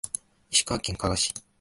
[0.49, 1.31] 石川県加賀市